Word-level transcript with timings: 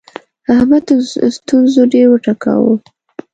احمد 0.53 0.85
ستونزو 1.37 1.81
ډېر 1.93 2.07
وټکاوو. 2.11 2.73